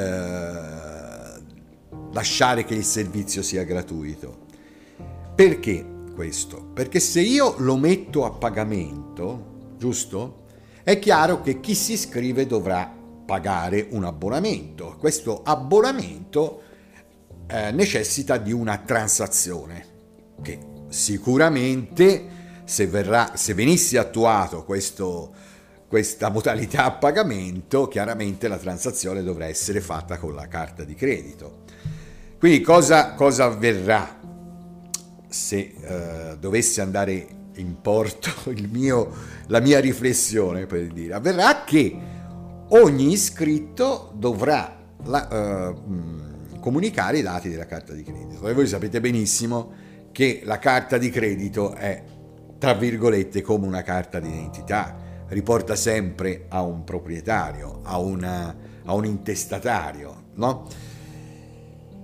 lasciare 2.11 2.64
che 2.64 2.75
il 2.75 2.85
servizio 2.85 3.42
sia 3.42 3.62
gratuito. 3.62 4.47
Perché? 5.33 5.95
questo? 6.12 6.71
Perché 6.73 6.99
se 6.99 7.21
io 7.21 7.54
lo 7.59 7.76
metto 7.76 8.25
a 8.25 8.30
pagamento, 8.33 9.75
giusto? 9.78 10.45
È 10.83 10.99
chiaro 10.99 11.42
che 11.42 11.61
chi 11.61 11.75
si 11.75 11.92
iscrive 11.92 12.47
dovrà 12.47 12.92
pagare 13.26 13.88
un 13.90 14.04
abbonamento. 14.04 14.97
Questo 14.99 15.42
abbonamento 15.42 16.62
eh, 17.49 17.71
necessita 17.73 18.38
di 18.38 18.52
una 18.52 18.78
transazione 18.78 19.95
che 20.42 20.59
sicuramente 20.88 22.35
se, 22.64 22.87
verrà, 22.87 23.33
se 23.35 23.52
venisse 23.52 23.99
attuato 23.99 24.64
questo, 24.64 25.35
questa 25.88 26.30
modalità 26.30 26.85
a 26.85 26.92
pagamento, 26.92 27.88
chiaramente 27.88 28.49
la 28.49 28.59
transazione 28.59 29.23
dovrà 29.23 29.47
essere 29.47 29.80
fatta 29.80 30.16
con 30.18 30.35
la 30.35 30.49
carta 30.49 30.85
di 30.85 30.95
credito. 30.95 31.64
Quindi 32.38 32.61
cosa, 32.61 33.14
cosa 33.14 33.45
avverrà? 33.45 34.26
se 35.37 35.75
uh, 35.76 36.37
dovesse 36.38 36.80
andare 36.80 37.26
in 37.56 37.80
porto 37.80 38.30
mio, 38.71 39.12
la 39.49 39.61
mia 39.61 39.80
riflessione, 39.80 40.66
per 40.66 40.87
dire, 40.87 41.14
avverrà 41.14 41.64
che 41.64 41.97
ogni 42.69 43.13
iscritto 43.13 44.13
dovrà 44.15 44.77
la, 45.05 45.73
uh, 45.75 46.59
comunicare 46.61 47.19
i 47.19 47.23
dati 47.23 47.49
della 47.49 47.67
carta 47.67 47.93
di 47.93 48.03
credito. 48.03 48.49
E 48.49 48.53
voi 48.53 48.67
sapete 48.67 49.01
benissimo 49.01 49.73
che 50.13 50.41
la 50.45 50.59
carta 50.59 50.99
di 50.99 51.11
credito 51.11 51.75
è, 51.75 52.03
tra 52.59 52.75
virgolette, 52.75 53.43
come 53.43 53.67
una 53.67 53.83
carta 53.83 54.19
d'identità, 54.19 54.97
riporta 55.29 55.77
sempre 55.77 56.47
a 56.49 56.63
un 56.63 56.85
proprietario, 56.85 57.81
a, 57.83 57.99
una, 57.99 58.57
a 58.85 58.95
un 58.95 59.05
intestatario, 59.05 60.25
no? 60.35 60.95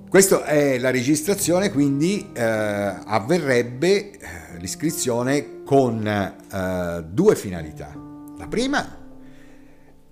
Questa 0.08 0.44
è 0.44 0.78
la 0.78 0.90
registrazione, 0.90 1.70
quindi 1.72 2.32
eh, 2.34 2.42
avverrebbe 2.42 4.10
eh, 4.10 4.18
l'iscrizione 4.58 5.62
con 5.64 6.06
eh, 6.06 7.04
due 7.08 7.34
finalità. 7.34 7.94
La 8.36 8.46
prima, 8.46 9.01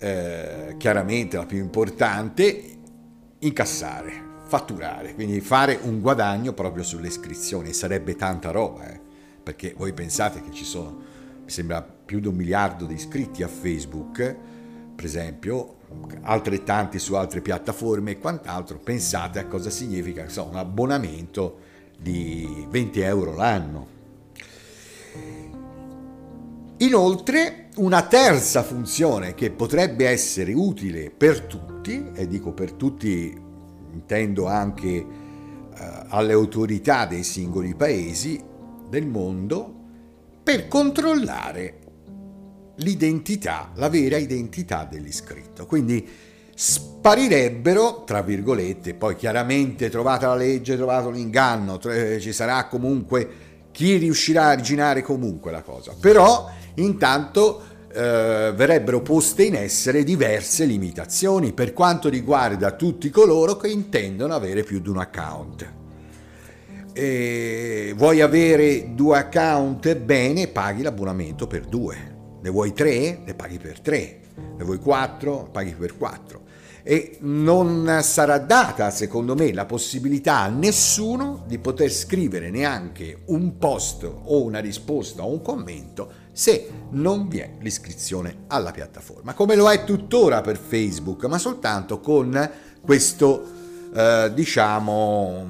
eh, 0.00 0.76
chiaramente 0.78 1.36
la 1.36 1.44
più 1.44 1.58
importante, 1.58 2.78
incassare, 3.38 4.12
fatturare, 4.46 5.14
quindi 5.14 5.40
fare 5.40 5.78
un 5.82 6.00
guadagno 6.00 6.54
proprio 6.54 6.82
sulle 6.82 7.08
iscrizioni. 7.08 7.74
Sarebbe 7.74 8.16
tanta 8.16 8.50
roba, 8.50 8.90
eh, 8.90 8.98
perché 9.42 9.74
voi 9.76 9.92
pensate 9.92 10.42
che 10.42 10.50
ci 10.52 10.64
sono, 10.64 11.02
mi 11.44 11.50
sembra, 11.50 11.82
più 11.82 12.18
di 12.18 12.26
un 12.26 12.34
miliardo 12.34 12.86
di 12.86 12.94
iscritti 12.94 13.42
a 13.42 13.48
Facebook, 13.48 14.36
per 14.96 15.04
esempio, 15.04 15.76
altrettanti 16.22 16.98
su 16.98 17.14
altre 17.14 17.42
piattaforme 17.42 18.12
e 18.12 18.18
quant'altro, 18.18 18.78
pensate 18.78 19.38
a 19.38 19.46
cosa 19.46 19.68
significa 19.70 20.28
so, 20.28 20.46
un 20.46 20.56
abbonamento 20.56 21.58
di 21.98 22.66
20 22.70 23.00
euro 23.00 23.34
l'anno. 23.34 23.98
Inoltre, 26.82 27.68
una 27.76 28.06
terza 28.06 28.62
funzione 28.62 29.34
che 29.34 29.50
potrebbe 29.50 30.08
essere 30.08 30.54
utile 30.54 31.10
per 31.10 31.42
tutti, 31.42 32.10
e 32.14 32.26
dico 32.26 32.52
per 32.52 32.72
tutti 32.72 33.38
intendo 33.92 34.46
anche 34.46 34.88
eh, 34.88 35.06
alle 36.08 36.32
autorità 36.32 37.04
dei 37.04 37.22
singoli 37.22 37.74
paesi 37.74 38.42
del 38.88 39.06
mondo, 39.06 39.74
per 40.42 40.68
controllare 40.68 41.78
l'identità, 42.76 43.72
la 43.74 43.90
vera 43.90 44.16
identità 44.16 44.88
dell'iscritto. 44.90 45.66
Quindi 45.66 46.08
sparirebbero, 46.54 48.04
tra 48.04 48.22
virgolette, 48.22 48.94
poi 48.94 49.16
chiaramente 49.16 49.90
trovata 49.90 50.28
la 50.28 50.36
legge, 50.36 50.76
trovato 50.76 51.10
l'inganno, 51.10 51.78
ci 51.78 52.32
sarà 52.32 52.66
comunque 52.68 53.28
chi 53.70 53.96
riuscirà 53.96 54.46
a 54.46 54.52
originare 54.52 55.02
comunque 55.02 55.50
la 55.50 55.60
cosa. 55.60 55.94
Però 56.00 56.50
intanto 56.74 57.62
eh, 57.92 58.52
verrebbero 58.54 59.02
poste 59.02 59.44
in 59.44 59.56
essere 59.56 60.04
diverse 60.04 60.64
limitazioni 60.64 61.52
per 61.52 61.72
quanto 61.72 62.08
riguarda 62.08 62.72
tutti 62.72 63.10
coloro 63.10 63.56
che 63.56 63.68
intendono 63.68 64.34
avere 64.34 64.62
più 64.62 64.80
di 64.80 64.88
un 64.88 64.98
account. 64.98 65.72
E 66.92 67.92
vuoi 67.96 68.20
avere 68.20 68.94
due 68.94 69.18
account? 69.18 69.96
Bene, 69.96 70.48
paghi 70.48 70.82
l'abbonamento 70.82 71.46
per 71.46 71.66
due. 71.66 71.96
Ne 72.42 72.50
vuoi 72.50 72.72
tre? 72.72 73.22
Ne 73.24 73.34
paghi 73.34 73.58
per 73.58 73.80
tre. 73.80 74.20
Ne 74.56 74.64
vuoi 74.64 74.78
quattro? 74.78 75.48
Paghi 75.50 75.74
per 75.74 75.96
quattro. 75.96 76.42
E 76.82 77.18
non 77.20 78.00
sarà 78.02 78.38
data, 78.38 78.90
secondo 78.90 79.34
me, 79.34 79.52
la 79.52 79.66
possibilità 79.66 80.38
a 80.38 80.48
nessuno 80.48 81.44
di 81.46 81.58
poter 81.58 81.90
scrivere 81.90 82.50
neanche 82.50 83.22
un 83.26 83.58
post 83.58 84.04
o 84.04 84.42
una 84.42 84.60
risposta 84.60 85.22
o 85.22 85.30
un 85.30 85.42
commento 85.42 86.28
se 86.32 86.70
non 86.90 87.28
vi 87.28 87.38
è 87.38 87.56
l'iscrizione 87.60 88.44
alla 88.46 88.70
piattaforma, 88.70 89.34
come 89.34 89.56
lo 89.56 89.70
è 89.70 89.84
tuttora 89.84 90.40
per 90.40 90.56
Facebook, 90.56 91.24
ma 91.26 91.38
soltanto 91.38 92.00
con 92.00 92.50
questo, 92.80 93.44
eh, 93.94 94.30
diciamo, 94.32 95.46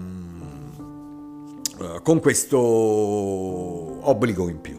eh, 1.80 2.00
con 2.02 2.20
questo 2.20 2.58
obbligo 2.58 4.48
in 4.48 4.60
più. 4.60 4.78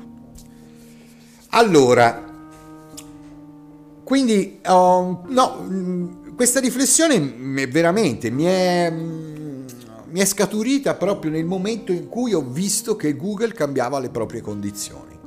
Allora, 1.51 2.29
quindi, 4.03 4.59
uh, 4.65 5.19
no, 5.27 6.20
questa 6.41 6.59
riflessione 6.59 7.19
veramente 7.67 8.31
mi 8.31 8.45
è, 8.45 8.89
mi 8.89 10.19
è 10.19 10.25
scaturita 10.25 10.95
proprio 10.95 11.29
nel 11.29 11.45
momento 11.45 11.91
in 11.91 12.07
cui 12.07 12.33
ho 12.33 12.41
visto 12.41 12.95
che 12.95 13.15
Google 13.15 13.53
cambiava 13.53 13.99
le 13.99 14.09
proprie 14.09 14.41
condizioni 14.41 15.19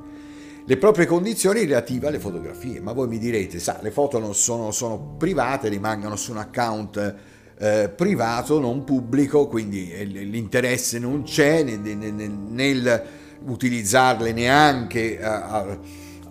le 0.66 0.76
proprie 0.76 1.06
condizioni 1.06 1.60
relative 1.60 2.08
alle 2.08 2.18
fotografie. 2.18 2.80
Ma 2.80 2.92
voi 2.92 3.06
mi 3.06 3.18
direte, 3.18 3.60
sa, 3.60 3.78
le 3.82 3.92
foto 3.92 4.18
non 4.18 4.34
sono, 4.34 4.72
sono 4.72 5.14
private, 5.16 5.68
rimangono 5.68 6.16
su 6.16 6.32
un 6.32 6.38
account 6.38 7.14
eh, 7.58 7.92
privato, 7.94 8.58
non 8.58 8.82
pubblico, 8.82 9.46
quindi 9.46 9.92
l'interesse 10.30 10.98
non 10.98 11.22
c'è 11.22 11.62
nel, 11.62 11.78
nel, 11.78 12.30
nel 12.30 13.02
utilizzarle 13.44 14.32
neanche 14.32 15.22
a, 15.22 15.78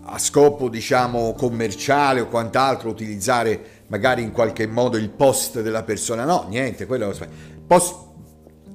a, 0.05 0.17
scopo 0.17 0.69
diciamo 0.69 1.33
commerciale 1.33 2.21
o 2.21 2.27
quant'altro, 2.27 2.89
utilizzare 2.89 3.83
magari 3.87 4.21
in 4.21 4.31
qualche 4.31 4.67
modo 4.67 4.97
il 4.97 5.09
post 5.09 5.61
della 5.61 5.83
persona. 5.83 6.25
No, 6.25 6.45
niente, 6.49 6.85
quello 6.85 7.13
post, 7.65 7.95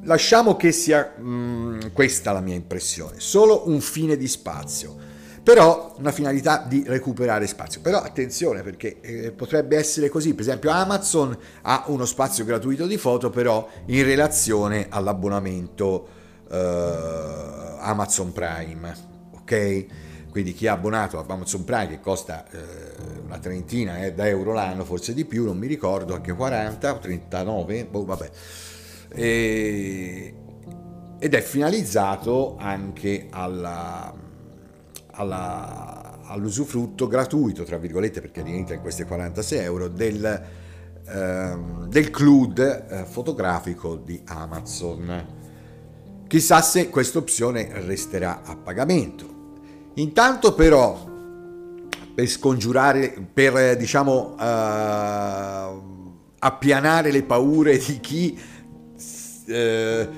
lasciamo 0.02 0.56
che 0.56 0.72
sia 0.72 1.14
mh, 1.16 1.22
mm, 1.22 1.80
questa 1.92 2.32
la 2.32 2.40
mia 2.40 2.54
impressione, 2.54 3.20
solo 3.20 3.68
un 3.68 3.80
fine 3.80 4.16
di 4.16 4.28
spazio 4.28 5.06
però 5.48 5.94
una 5.96 6.12
finalità 6.12 6.62
di 6.68 6.84
recuperare 6.86 7.46
spazio. 7.46 7.80
Però 7.80 8.02
attenzione 8.02 8.60
perché 8.60 9.00
eh, 9.00 9.32
potrebbe 9.32 9.78
essere 9.78 10.10
così, 10.10 10.34
per 10.34 10.42
esempio 10.42 10.68
Amazon 10.68 11.34
ha 11.62 11.84
uno 11.86 12.04
spazio 12.04 12.44
gratuito 12.44 12.86
di 12.86 12.98
foto 12.98 13.30
però 13.30 13.66
in 13.86 14.04
relazione 14.04 14.88
all'abbonamento 14.90 16.06
eh, 16.50 17.76
Amazon 17.78 18.30
Prime, 18.30 18.94
ok? 19.40 19.86
Quindi 20.38 20.54
chi 20.54 20.66
è 20.66 20.68
abbonato 20.68 21.18
a 21.18 21.24
Amazon 21.26 21.64
Prime 21.64 21.88
che 21.88 22.00
costa 22.00 22.48
eh, 22.48 22.58
una 23.24 23.38
trentina 23.38 24.04
eh, 24.04 24.14
da 24.14 24.28
euro 24.28 24.52
l'anno, 24.52 24.84
forse 24.84 25.12
di 25.12 25.24
più, 25.24 25.44
non 25.44 25.58
mi 25.58 25.66
ricordo, 25.66 26.14
anche 26.14 26.32
40 26.32 26.94
o 26.94 26.98
39, 27.00 27.84
boh, 27.86 28.04
vabbè. 28.04 28.30
E, 29.08 30.34
ed 31.18 31.34
è 31.34 31.40
finalizzato 31.40 32.54
anche 32.56 33.26
alla 33.30 34.14
alla, 35.10 36.20
all'usufrutto 36.22 37.08
gratuito, 37.08 37.64
tra 37.64 37.76
virgolette, 37.76 38.20
perché 38.20 38.42
rientra 38.42 38.76
in 38.76 38.80
questi 38.80 39.02
46 39.02 39.58
euro, 39.58 39.88
del, 39.88 40.42
ehm, 41.04 41.88
del 41.88 42.10
cloud 42.10 42.58
eh, 42.60 43.04
fotografico 43.06 43.96
di 43.96 44.22
Amazon. 44.26 45.26
Chissà 46.28 46.62
se 46.62 46.90
questa 46.90 47.18
opzione 47.18 47.68
resterà 47.84 48.42
a 48.44 48.54
pagamento. 48.54 49.37
Intanto 49.98 50.54
però, 50.54 51.06
per 52.14 52.26
scongiurare, 52.26 53.14
per 53.32 53.76
diciamo 53.76 54.34
uh, 54.38 55.82
appianare 56.38 57.10
le 57.10 57.22
paure 57.22 57.78
di 57.78 57.98
chi 58.00 58.38
eh, 59.48 60.08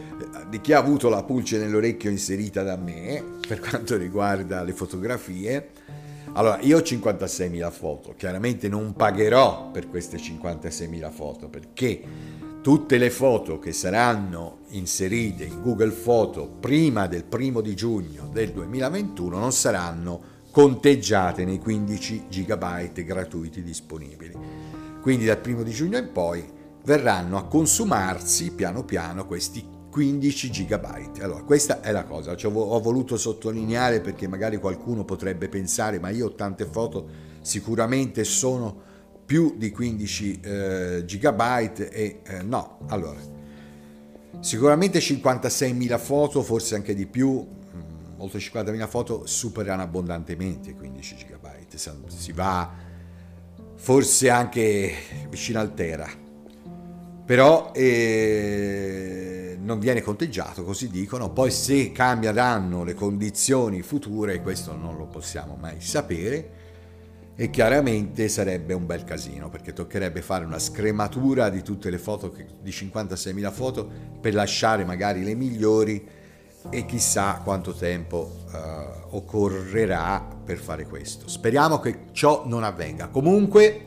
di 0.49 0.61
chi 0.61 0.73
ha 0.73 0.79
avuto 0.79 1.09
la 1.09 1.23
pulce 1.23 1.57
nell'orecchio 1.57 2.11
inserita 2.11 2.65
da 2.65 2.77
me 2.77 3.23
per 3.47 3.61
quanto 3.61 3.97
riguarda 3.97 4.63
le 4.63 4.73
fotografie. 4.73 5.71
Allora, 6.33 6.59
io 6.61 6.79
ho 6.79 6.81
56.000 6.81 7.71
foto, 7.71 8.15
chiaramente 8.17 8.69
non 8.69 8.93
pagherò 8.93 9.71
per 9.71 9.89
queste 9.89 10.17
56.000 10.17 11.11
foto 11.11 11.49
perché 11.49 12.03
tutte 12.63 12.99
le 12.99 13.11
foto 13.11 13.59
che 13.59 13.73
saranno 13.73 14.59
inserite 14.69 15.45
in 15.45 15.63
Google 15.63 15.91
Foto 15.91 16.47
prima 16.47 17.07
del 17.07 17.25
primo 17.25 17.63
di 17.63 17.75
giugno 17.75 18.29
del 18.31 18.53
2021 18.53 19.39
non 19.39 19.53
saranno 19.53 20.39
conteggiate 20.51 21.45
nei 21.45 21.59
15 21.59 22.25
GB 22.29 22.93
gratuiti 23.03 23.63
disponibili. 23.63 24.37
Quindi 25.01 25.25
dal 25.25 25.39
primo 25.39 25.63
di 25.63 25.71
giugno 25.71 25.97
in 25.97 26.11
poi 26.13 26.45
verranno 26.85 27.39
a 27.39 27.45
consumarsi 27.45 28.53
piano 28.53 28.85
piano 28.85 29.25
questi 29.25 29.65
15 29.91 30.51
GB. 30.51 31.21
Allora, 31.23 31.43
questa 31.43 31.81
è 31.81 31.93
la 31.93 32.05
cosa, 32.05 32.37
cioè, 32.37 32.53
ho 32.55 32.81
voluto 32.81 33.17
sottolineare 33.17 34.01
perché 34.01 34.29
magari 34.29 34.59
qualcuno 34.59 35.05
potrebbe 35.05 35.49
pensare, 35.49 35.99
ma 35.99 36.11
io 36.11 36.27
ho 36.27 36.35
tante 36.35 36.67
foto, 36.67 37.09
sicuramente 37.41 38.25
sono 38.25 38.89
più 39.31 39.55
di 39.57 39.71
15 39.71 40.41
eh, 40.43 41.05
GB 41.07 41.41
e 41.93 42.21
eh, 42.25 42.43
no, 42.43 42.81
allora, 42.89 43.21
sicuramente 44.41 44.99
56.000 44.99 45.99
foto, 46.01 46.43
forse 46.43 46.75
anche 46.75 46.97
di 46.97 47.07
più, 47.07 47.31
mh, 47.39 48.15
oltre 48.17 48.41
50.000 48.41 48.89
foto 48.89 49.27
superano 49.29 49.83
abbondantemente 49.83 50.75
15 50.75 51.15
GB, 51.15 51.47
si 52.09 52.33
va 52.33 52.73
forse 53.77 54.31
anche 54.31 54.95
vicino 55.29 55.61
al 55.61 55.75
tera 55.75 56.09
però 57.25 57.71
eh, 57.73 59.57
non 59.61 59.79
viene 59.79 60.03
conteggiato, 60.03 60.65
così 60.65 60.91
dicono. 60.91 61.31
Poi 61.31 61.53
se 61.53 61.93
cambieranno 61.93 62.83
le 62.83 62.95
condizioni 62.95 63.83
future, 63.83 64.43
questo 64.43 64.75
non 64.75 64.97
lo 64.97 65.07
possiamo 65.07 65.55
mai 65.55 65.81
sapere, 65.81 66.60
e 67.41 67.49
chiaramente 67.49 68.29
sarebbe 68.29 68.75
un 68.75 68.85
bel 68.85 69.03
casino, 69.03 69.49
perché 69.49 69.73
toccherebbe 69.73 70.21
fare 70.21 70.45
una 70.45 70.59
scrematura 70.59 71.49
di 71.49 71.63
tutte 71.63 71.89
le 71.89 71.97
foto, 71.97 72.31
di 72.61 72.71
56.000 72.71 73.51
foto, 73.51 73.91
per 74.21 74.35
lasciare 74.35 74.85
magari 74.85 75.25
le 75.25 75.35
migliori 75.35 76.07
e 76.69 76.85
chissà 76.85 77.41
quanto 77.43 77.73
tempo 77.73 78.43
uh, 78.53 79.17
occorrerà 79.17 80.23
per 80.45 80.59
fare 80.59 80.85
questo. 80.85 81.29
Speriamo 81.29 81.81
che 81.81 82.09
ciò 82.13 82.43
non 82.47 82.63
avvenga. 82.63 83.09
Comunque 83.09 83.87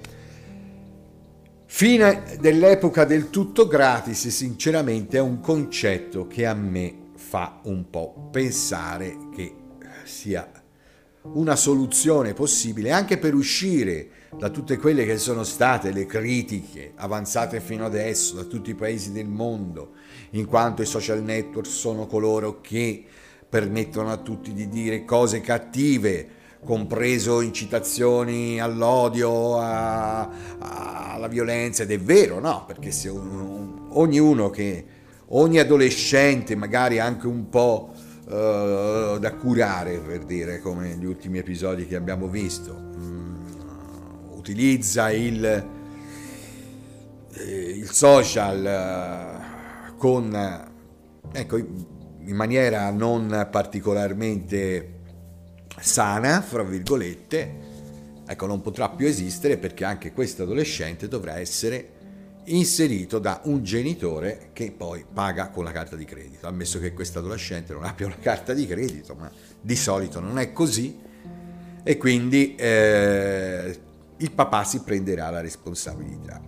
Fine 1.67 2.37
dell'epoca 2.39 3.03
del 3.03 3.29
tutto 3.29 3.67
gratis, 3.67 4.27
sinceramente 4.29 5.17
è 5.17 5.21
un 5.21 5.39
concetto 5.39 6.25
che 6.25 6.47
a 6.47 6.55
me 6.55 7.11
fa 7.15 7.59
un 7.63 7.87
po' 7.89 8.29
pensare 8.31 9.15
che 9.35 9.55
sia 10.05 10.62
una 11.23 11.55
soluzione 11.55 12.33
possibile 12.33 12.91
anche 12.91 13.17
per 13.17 13.33
uscire 13.33 14.09
da 14.37 14.49
tutte 14.49 14.77
quelle 14.77 15.05
che 15.05 15.17
sono 15.17 15.43
state 15.43 15.91
le 15.91 16.05
critiche 16.05 16.91
avanzate 16.95 17.61
fino 17.61 17.85
adesso 17.85 18.35
da 18.35 18.43
tutti 18.43 18.71
i 18.71 18.75
paesi 18.75 19.11
del 19.11 19.27
mondo, 19.27 19.91
in 20.31 20.45
quanto 20.45 20.81
i 20.81 20.85
social 20.85 21.23
network 21.23 21.67
sono 21.67 22.07
coloro 22.07 22.59
che 22.59 23.05
permettono 23.47 24.11
a 24.11 24.17
tutti 24.17 24.51
di 24.53 24.67
dire 24.67 25.05
cose 25.05 25.39
cattive, 25.39 26.27
compreso 26.63 27.41
incitazioni 27.41 28.59
all'odio, 28.59 29.59
a, 29.59 30.21
a, 30.21 31.13
alla 31.13 31.27
violenza, 31.27 31.83
ed 31.83 31.91
è 31.91 31.99
vero, 31.99 32.39
no? 32.39 32.63
Perché 32.65 32.91
se 32.91 33.09
un, 33.09 33.89
ognuno 33.89 34.49
che, 34.49 34.85
ogni 35.27 35.59
adolescente, 35.59 36.55
magari 36.55 36.99
anche 36.99 37.27
un 37.27 37.49
po' 37.49 37.92
uh, 38.25 39.17
da 39.19 39.33
curare, 39.37 39.99
per 39.99 40.23
dire, 40.25 40.59
come 40.59 40.95
gli 40.95 41.05
ultimi 41.05 41.37
episodi 41.39 41.87
che 41.87 41.95
abbiamo 41.95 42.27
visto, 42.27 42.73
um, 42.73 44.31
utilizza 44.31 45.11
il, 45.11 45.45
eh, 47.33 47.43
il 47.43 47.89
social 47.89 49.39
uh, 49.89 49.97
con, 49.97 50.69
ecco, 51.31 51.57
in 51.57 52.35
maniera 52.35 52.89
non 52.91 53.47
particolarmente 53.51 54.99
sana, 55.79 56.41
fra 56.41 56.63
virgolette, 56.63 57.55
ecco, 58.25 58.45
non 58.45 58.61
potrà 58.61 58.89
più 58.89 59.07
esistere 59.07 59.57
perché 59.57 59.83
anche 59.83 60.13
questo 60.13 60.43
adolescente 60.43 61.07
dovrà 61.07 61.37
essere 61.37 61.92
inserito 62.45 63.19
da 63.19 63.41
un 63.45 63.63
genitore 63.63 64.49
che 64.53 64.73
poi 64.75 65.05
paga 65.11 65.49
con 65.49 65.63
la 65.63 65.71
carta 65.71 65.95
di 65.95 66.05
credito, 66.05 66.47
ammesso 66.47 66.79
che 66.79 66.93
questo 66.93 67.19
adolescente 67.19 67.73
non 67.73 67.83
abbia 67.83 68.05
una 68.05 68.17
carta 68.19 68.53
di 68.53 68.67
credito, 68.67 69.15
ma 69.15 69.31
di 69.61 69.75
solito 69.75 70.19
non 70.19 70.37
è 70.39 70.51
così 70.51 70.99
e 71.83 71.97
quindi 71.97 72.55
eh, 72.55 73.79
il 74.17 74.31
papà 74.31 74.63
si 74.63 74.81
prenderà 74.81 75.29
la 75.29 75.41
responsabilità. 75.41 76.41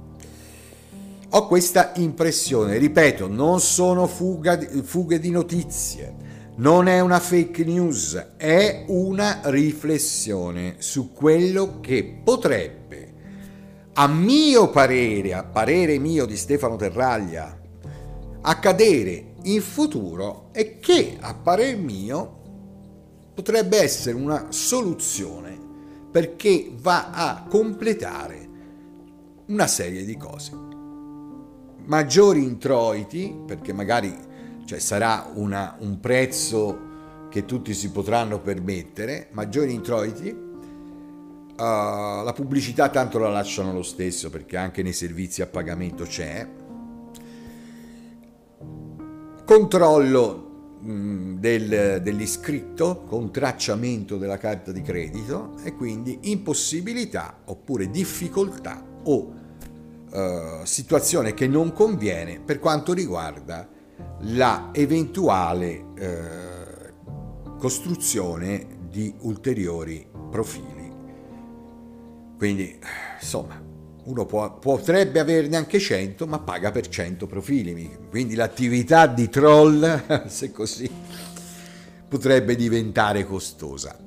Ho 1.30 1.48
questa 1.48 1.92
impressione, 1.96 2.78
ripeto, 2.78 3.28
non 3.28 3.60
sono 3.60 4.08
fuga, 4.08 4.58
fughe 4.84 5.20
di 5.20 5.32
notizie, 5.32 6.14
non 6.58 6.88
è 6.88 7.02
una 7.02 7.20
fake 7.20 7.66
news, 7.66 8.36
è 8.38 8.86
una 8.88 9.42
riflessione 9.46 10.76
su 10.78 11.12
quello 11.12 11.82
che 11.82 12.22
potrebbe, 12.24 12.85
a 13.98 14.08
mio 14.08 14.70
parere, 14.70 15.34
a 15.34 15.44
parere 15.44 15.98
mio 16.00 16.26
di 16.26 16.36
Stefano 16.36 16.76
Terraglia, 16.76 17.58
accadere 18.42 19.36
in 19.44 19.62
futuro 19.62 20.50
e 20.52 20.80
che, 20.80 21.18
a 21.20 21.34
parer 21.34 21.78
mio, 21.78 22.42
potrebbe 23.34 23.78
essere 23.80 24.16
una 24.16 24.48
soluzione 24.50 25.58
perché 26.12 26.74
va 26.78 27.12
a 27.12 27.46
completare 27.48 28.50
una 29.48 29.68
serie 29.68 30.04
di 30.04 30.18
cose. 30.18 30.52
Maggiori 31.86 32.44
introiti, 32.44 33.44
perché 33.46 33.72
magari 33.72 34.14
cioè, 34.66 34.80
sarà 34.80 35.30
una, 35.36 35.78
un 35.80 36.00
prezzo 36.02 36.94
che 37.30 37.46
tutti 37.46 37.74
si 37.74 37.92
potranno 37.92 38.40
permettere, 38.42 39.30
maggiori 39.32 39.74
introiti, 39.74 40.45
uh, 41.58 42.24
la 42.24 42.34
pubblicità 42.36 42.90
tanto 42.90 43.18
la 43.20 43.30
lasciano 43.30 43.74
lo 43.74 43.84
stesso 43.84 44.30
perché 44.30 44.58
anche 44.58 44.84
nei 44.84 44.94
servizi 44.94 45.42
a 45.42 45.48
pagamento 45.48 46.06
c'è, 46.06 46.48
controllo 49.46 50.46
Mm, 50.86 51.38
del, 51.38 52.00
dell'iscritto 52.04 53.06
con 53.08 53.32
tracciamento 53.32 54.18
della 54.18 54.38
carta 54.38 54.72
di 54.72 54.84
credito 54.84 55.56
e 55.64 55.74
quindi 55.74 56.20
impossibilità 56.30 57.40
oppure 57.46 57.90
difficoltà 57.90 58.86
o 59.06 59.34
eh, 60.12 60.60
situazione 60.64 61.34
che 61.34 61.48
non 61.48 61.74
conviene 61.74 62.40
per 62.40 62.60
quanto 62.60 62.94
riguarda 62.94 63.68
la 64.26 64.70
eventuale 64.74 65.86
eh, 65.98 66.94
costruzione 67.58 68.68
di 68.88 69.12
ulteriori 69.22 70.08
profili. 70.30 70.75
Quindi, 72.38 72.78
insomma, 73.20 73.62
uno 74.06 74.26
può, 74.26 74.60
potrebbe 74.60 75.20
averne 75.20 75.56
anche 75.56 75.80
100, 75.80 76.28
ma 76.28 76.40
paga 76.40 76.72
per 76.72 76.88
100 76.88 77.26
profili. 77.28 77.98
Quindi 78.10 78.36
l'attività 78.36 79.08
di 79.08 79.30
troll, 79.30 80.28
se 80.28 80.52
così, 80.52 80.90
potrebbe 82.08 82.56
diventare 82.56 83.26
costosa. 83.26 83.98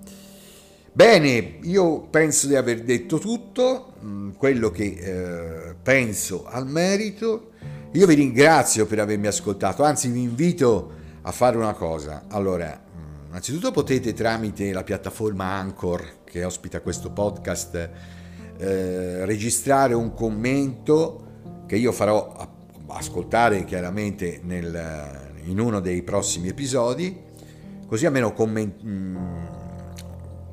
Bene, 0.92 1.58
io 1.62 2.00
penso 2.02 2.48
di 2.48 2.56
aver 2.56 2.82
detto 2.82 3.18
tutto, 3.18 3.94
mm, 4.02 4.30
quello 4.32 4.70
che 4.70 4.84
eh, 4.84 5.74
penso 5.80 6.44
al 6.46 6.66
merito. 6.66 7.52
Io 7.92 8.06
vi 8.06 8.14
ringrazio 8.14 8.86
per 8.86 9.00
avermi 9.00 9.26
ascoltato, 9.26 9.82
anzi 9.82 10.08
vi 10.08 10.22
invito 10.22 10.92
a 11.22 11.32
fare 11.32 11.56
una 11.56 11.72
cosa. 11.74 12.24
Allora, 12.28 12.68
mm, 12.68 13.28
innanzitutto 13.28 13.70
potete 13.70 14.12
tramite 14.12 14.72
la 14.72 14.82
piattaforma 14.82 15.44
Anchor 15.44 16.16
che 16.24 16.44
ospita 16.44 16.80
questo 16.80 17.10
podcast 17.10 18.16
eh, 18.58 19.24
registrare 19.24 19.94
un 19.94 20.14
commento 20.14 21.26
che 21.66 21.76
io 21.76 21.92
farò 21.92 22.34
ascoltare 22.88 23.64
chiaramente 23.64 24.40
nel, 24.42 25.30
in 25.44 25.60
uno 25.60 25.80
dei 25.80 26.02
prossimi 26.02 26.48
episodi, 26.48 27.16
così 27.86 28.06
almeno 28.06 28.32
comment- 28.32 28.82
mm, 28.84 29.16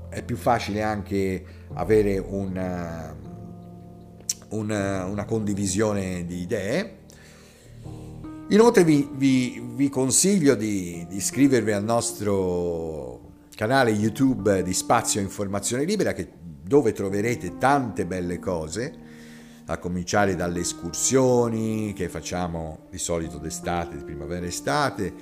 è 0.10 0.24
più 0.24 0.38
facile 0.38 0.82
anche 0.82 1.44
avere 1.74 2.18
una, 2.18 3.16
una, 4.50 5.06
una 5.06 5.26
condivisione 5.26 6.26
di 6.26 6.42
idee. 6.42 6.98
Inoltre 8.50 8.84
vi, 8.84 9.10
vi, 9.14 9.62
vi 9.74 9.90
consiglio 9.90 10.54
di, 10.54 11.06
di 11.10 11.16
iscrivervi 11.16 11.72
al 11.72 11.84
nostro 11.84 13.22
canale 13.56 13.90
YouTube 13.90 14.62
di 14.62 14.74
Spazio 14.74 15.20
Informazione 15.20 15.86
Libera 15.86 16.14
che 16.14 16.44
dove 16.66 16.94
troverete 16.94 17.58
tante 17.58 18.06
belle 18.06 18.40
cose, 18.40 19.04
a 19.68 19.78
cominciare 19.78 20.36
dalle 20.36 20.60
escursioni 20.62 21.94
che 21.94 22.10
facciamo 22.10 22.86
di 22.90 22.98
solito 22.98 23.38
d'estate, 23.38 23.98
di 23.98 24.04
primavera-estate, 24.04 25.14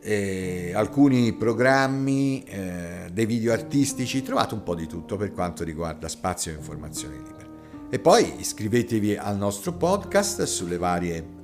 eh, 0.00 0.72
alcuni 0.74 1.32
programmi, 1.32 2.42
eh, 2.44 3.08
dei 3.12 3.26
video 3.26 3.52
artistici, 3.52 4.22
trovate 4.22 4.54
un 4.54 4.62
po' 4.62 4.74
di 4.74 4.86
tutto 4.86 5.16
per 5.16 5.32
quanto 5.32 5.64
riguarda 5.64 6.08
spazio 6.08 6.52
e 6.52 6.56
informazione 6.56 7.16
libera. 7.16 7.46
E 7.88 7.98
poi 7.98 8.40
iscrivetevi 8.40 9.16
al 9.16 9.36
nostro 9.36 9.72
podcast 9.72 10.76
varie, 10.76 11.34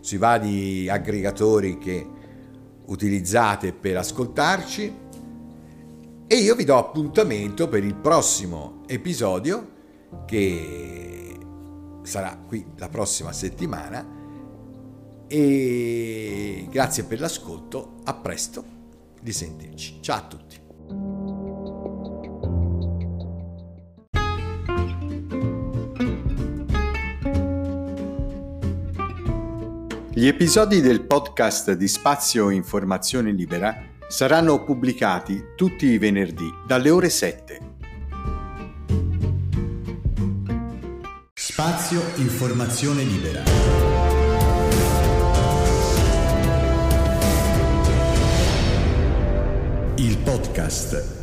sui 0.00 0.18
vari 0.18 0.88
aggregatori 0.88 1.78
che 1.78 2.06
utilizzate 2.86 3.72
per 3.72 3.96
ascoltarci 3.96 5.01
e 6.32 6.36
io 6.36 6.54
vi 6.54 6.64
do 6.64 6.78
appuntamento 6.78 7.68
per 7.68 7.84
il 7.84 7.94
prossimo 7.94 8.84
episodio 8.86 9.68
che 10.24 11.38
sarà 12.04 12.42
qui 12.46 12.64
la 12.78 12.88
prossima 12.88 13.34
settimana 13.34 14.02
e 15.26 16.66
grazie 16.70 17.04
per 17.04 17.20
l'ascolto, 17.20 17.96
a 18.04 18.14
presto, 18.14 18.64
di 19.20 19.30
sentirci. 19.30 19.98
Ciao 20.00 20.16
a 20.16 20.26
tutti. 20.26 20.60
Gli 30.14 30.26
episodi 30.26 30.80
del 30.80 31.02
podcast 31.02 31.72
di 31.72 31.88
Spazio 31.88 32.48
Informazione 32.48 33.32
Libera 33.32 33.91
saranno 34.12 34.62
pubblicati 34.62 35.42
tutti 35.56 35.86
i 35.86 35.96
venerdì 35.96 36.44
dalle 36.66 36.90
ore 36.90 37.08
7. 37.08 37.60
Spazio 41.32 42.02
Informazione 42.16 43.04
Libera. 43.04 43.42
Il 49.94 50.18
podcast 50.18 51.21